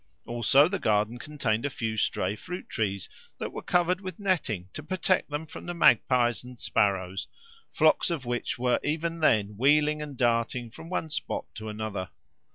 [0.25, 3.07] Also, the garden contained a few stray fruit trees
[3.37, 7.27] that were covered with netting to protect them from the magpies and sparrows;
[7.69, 12.09] flocks of which were even then wheeling and darting from one spot to another.